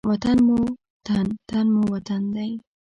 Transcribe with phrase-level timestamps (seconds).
[0.09, 0.57] وطن مو
[1.05, 2.51] تن، تن مو وطن دی.